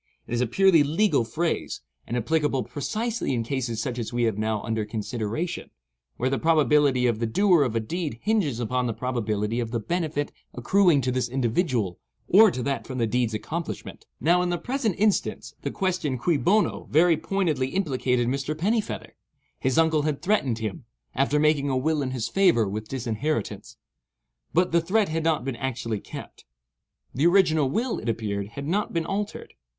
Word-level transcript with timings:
It 0.25 0.33
is 0.33 0.41
a 0.41 0.47
purely 0.47 0.81
legal 0.81 1.23
phrase, 1.23 1.81
and 2.07 2.17
applicable 2.17 2.63
precisely 2.63 3.35
in 3.35 3.43
cases 3.43 3.79
such 3.83 3.99
as 3.99 4.11
we 4.11 4.23
have 4.23 4.35
now 4.35 4.63
under 4.63 4.83
consideration, 4.83 5.69
where 6.17 6.27
the 6.31 6.39
probability 6.39 7.05
of 7.05 7.19
the 7.19 7.27
doer 7.27 7.61
of 7.61 7.75
a 7.75 7.79
deed 7.79 8.17
hinges 8.23 8.59
upon 8.59 8.87
the 8.87 8.95
probability 8.95 9.59
of 9.59 9.69
the 9.69 9.79
benefit 9.79 10.31
accruing 10.55 11.01
to 11.01 11.11
this 11.11 11.29
individual 11.29 11.99
or 12.27 12.49
to 12.49 12.63
that 12.63 12.87
from 12.87 12.97
the 12.97 13.05
deed's 13.05 13.35
accomplishment. 13.35 14.07
Now 14.19 14.41
in 14.41 14.49
the 14.49 14.57
present 14.57 14.95
instance, 14.97 15.53
the 15.61 15.69
question 15.69 16.17
cui 16.17 16.35
bono? 16.37 16.87
very 16.89 17.15
pointedly 17.15 17.67
implicated 17.67 18.27
Mr. 18.27 18.57
Pennifeather. 18.57 19.15
His 19.59 19.77
uncle 19.77 20.01
had 20.01 20.23
threatened 20.23 20.57
him, 20.57 20.85
after 21.13 21.39
making 21.39 21.69
a 21.69 21.77
will 21.77 22.01
in 22.01 22.09
his 22.09 22.27
favour, 22.27 22.67
with 22.67 22.87
disinheritance. 22.87 23.77
But 24.51 24.71
the 24.71 24.81
threat 24.81 25.09
had 25.09 25.23
not 25.23 25.45
been 25.45 25.57
actually 25.57 25.99
kept; 25.99 26.45
the 27.13 27.27
original 27.27 27.69
will, 27.69 27.99
it 27.99 28.09
appeared, 28.09 28.47
had 28.47 28.65
not 28.67 28.93
been 28.93 29.05
altered. 29.05 29.53